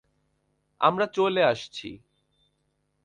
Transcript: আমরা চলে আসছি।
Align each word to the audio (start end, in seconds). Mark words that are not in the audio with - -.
আমরা 0.81 1.05
চলে 1.07 1.41
আসছি। 1.43 1.89